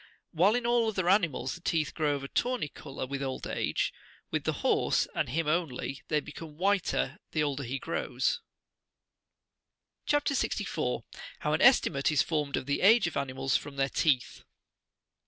"While 0.31 0.55
in 0.55 0.65
all 0.65 0.87
other 0.87 1.07
animals 1.07 1.53
the 1.53 1.61
teeth 1.61 1.93
grow 1.93 2.15
of 2.15 2.23
a 2.23 2.27
tawny 2.27 2.69
colour 2.69 3.05
with 3.05 3.21
old 3.21 3.45
age, 3.45 3.93
with 4.31 4.45
the 4.45 4.51
horse, 4.65 5.07
and 5.13 5.29
him 5.29 5.47
only, 5.47 6.01
they 6.07 6.19
become 6.19 6.57
whiter 6.57 7.19
the 7.33 7.43
older 7.43 7.61
he 7.61 7.77
grows. 7.77 8.41
CHAP. 10.07 10.27
64. 10.29 11.03
HOW 11.41 11.53
AN 11.53 11.61
ESTIMATE 11.61 12.11
IS 12.11 12.25
EORMED 12.27 12.57
OF 12.57 12.65
THE 12.65 12.81
AGE 12.81 13.05
OF 13.05 13.15
ANIMALS 13.15 13.55
FROM 13.57 13.75
THEIR 13.75 13.89
TEETH. 13.89 14.43